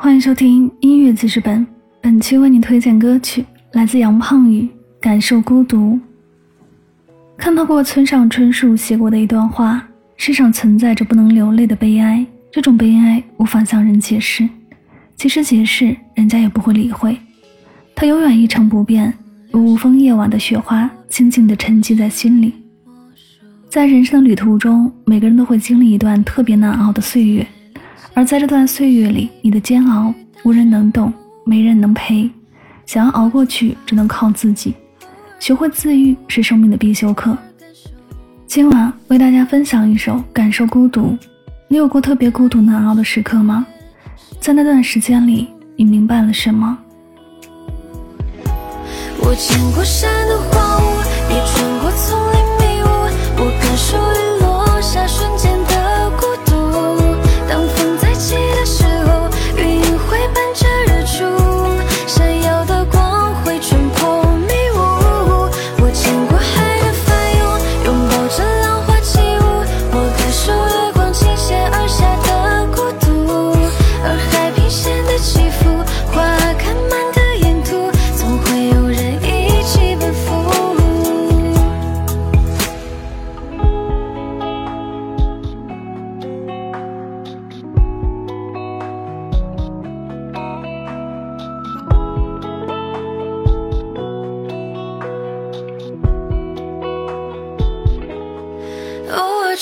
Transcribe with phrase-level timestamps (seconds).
[0.00, 1.66] 欢迎收听音乐记事本，
[2.00, 4.62] 本期为你推荐歌曲来自杨胖宇
[5.00, 5.94] 《感受孤独》。
[7.36, 9.84] 看到过村上春树写过的一段话：
[10.16, 14.48] 世上存在着不能流泪的悲哀，这种悲哀无法向人解释，
[15.16, 17.18] 即使解释，人家也不会理会，
[17.96, 19.12] 它永远一成不变，
[19.50, 22.54] 如无风夜晚的雪花，静静地沉积在心里。
[23.68, 27.44] 在人生的旅途中，每个人都会经历一段特别难熬的岁月。
[28.18, 31.12] 而在这段岁月里，你的煎熬无人能懂，
[31.44, 32.28] 没人能陪。
[32.84, 34.74] 想要熬过去，只能靠自己。
[35.38, 37.38] 学会自愈是生命的必修课。
[38.44, 41.10] 今晚为大家分享一首《感受孤独》。
[41.68, 43.64] 你有过特别孤独难熬的时刻吗？
[44.40, 46.76] 在那段时间里，你明白了什么？
[49.20, 50.86] 我见过山的荒芜，
[51.30, 52.37] 也穿过丛林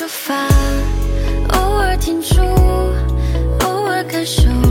[0.00, 0.34] 出发，
[1.50, 2.40] 偶尔停驻，
[3.66, 4.69] 偶尔感受。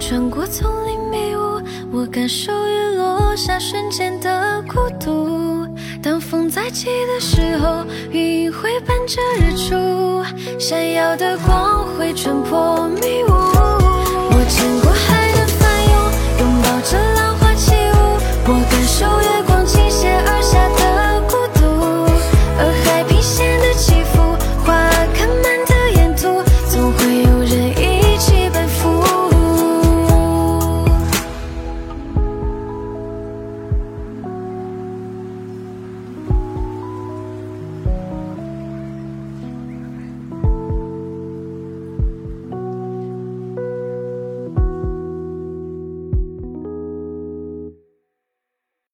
[0.00, 1.60] 穿过丛林迷雾
[1.92, 5.66] 我感受雨落下瞬间的孤独，
[6.02, 10.24] 当风再起的时候，云会伴着日出，
[10.58, 13.28] 闪耀的光会穿破迷雾。
[13.28, 14.89] 我见过